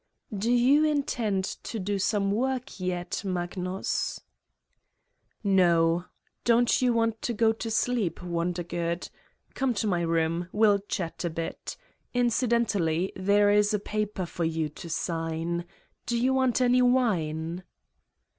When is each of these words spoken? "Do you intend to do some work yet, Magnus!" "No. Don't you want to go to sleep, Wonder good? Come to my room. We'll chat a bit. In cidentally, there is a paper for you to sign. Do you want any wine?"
"Do 0.35 0.51
you 0.51 0.83
intend 0.83 1.43
to 1.61 1.77
do 1.77 1.99
some 1.99 2.31
work 2.31 2.79
yet, 2.79 3.21
Magnus!" 3.23 4.19
"No. 5.43 6.05
Don't 6.43 6.81
you 6.81 6.91
want 6.91 7.21
to 7.21 7.33
go 7.33 7.53
to 7.53 7.69
sleep, 7.69 8.23
Wonder 8.23 8.63
good? 8.63 9.11
Come 9.53 9.75
to 9.75 9.85
my 9.85 10.01
room. 10.01 10.49
We'll 10.51 10.79
chat 10.79 11.23
a 11.23 11.29
bit. 11.29 11.77
In 12.15 12.31
cidentally, 12.31 13.11
there 13.15 13.51
is 13.51 13.75
a 13.75 13.79
paper 13.79 14.25
for 14.25 14.43
you 14.43 14.69
to 14.69 14.89
sign. 14.89 15.65
Do 16.07 16.19
you 16.19 16.33
want 16.33 16.61
any 16.61 16.81
wine?" 16.81 17.61